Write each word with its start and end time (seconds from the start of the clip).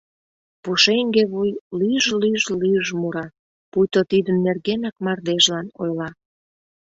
Пушеҥге 0.63 1.23
вуй 1.33 1.51
лӱж-лӱж-лӱж 1.79 2.87
мура, 2.99 3.25
пуйто 3.71 4.01
тидын 4.09 4.37
нергенак 4.45 4.95
мардежлан 5.05 5.67
ойла. 5.81 6.09